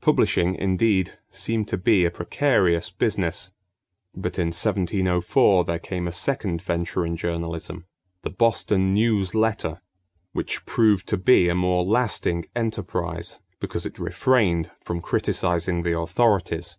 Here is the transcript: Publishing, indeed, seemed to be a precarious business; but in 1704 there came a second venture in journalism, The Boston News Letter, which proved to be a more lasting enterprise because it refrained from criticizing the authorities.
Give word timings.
Publishing, 0.00 0.56
indeed, 0.56 1.16
seemed 1.30 1.68
to 1.68 1.76
be 1.78 2.04
a 2.04 2.10
precarious 2.10 2.90
business; 2.90 3.52
but 4.12 4.36
in 4.36 4.48
1704 4.48 5.64
there 5.64 5.78
came 5.78 6.08
a 6.08 6.10
second 6.10 6.60
venture 6.60 7.06
in 7.06 7.16
journalism, 7.16 7.86
The 8.22 8.30
Boston 8.30 8.92
News 8.92 9.32
Letter, 9.32 9.80
which 10.32 10.66
proved 10.66 11.06
to 11.10 11.16
be 11.16 11.48
a 11.48 11.54
more 11.54 11.84
lasting 11.84 12.46
enterprise 12.56 13.38
because 13.60 13.86
it 13.86 14.00
refrained 14.00 14.72
from 14.80 15.00
criticizing 15.00 15.84
the 15.84 15.96
authorities. 15.96 16.76